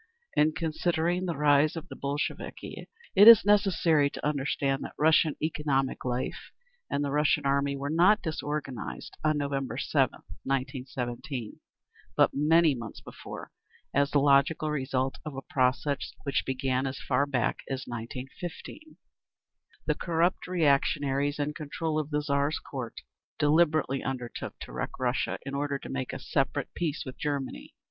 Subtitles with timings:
[0.35, 6.03] In considering the rise of the Bolsheviki it is necessary to understand that Russian economic
[6.03, 6.49] life
[6.89, 11.59] and the Russian army were not disorganised on November 7th, 1917,
[12.17, 13.51] but many months before,
[13.93, 18.97] as the logical result of a process which began as far back as 1915.
[19.85, 23.01] The corrupt reactionaries in control of the Tsar's Court
[23.37, 27.75] deliberately undertook to wreck Russia in order to make a separate peace with Germany.